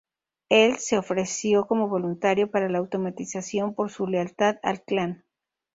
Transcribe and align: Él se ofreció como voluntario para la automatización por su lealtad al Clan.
Él 0.49 0.77
se 0.77 0.97
ofreció 0.97 1.67
como 1.67 1.87
voluntario 1.87 2.49
para 2.49 2.67
la 2.69 2.79
automatización 2.79 3.75
por 3.75 3.91
su 3.91 4.07
lealtad 4.07 4.55
al 4.63 4.81
Clan. 4.83 5.25